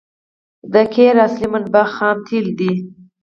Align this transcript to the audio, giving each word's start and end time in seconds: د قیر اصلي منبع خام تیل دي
د 0.73 0.75
قیر 0.93 1.15
اصلي 1.25 1.47
منبع 1.53 1.85
خام 1.95 2.17
تیل 2.27 2.47
دي 2.59 2.73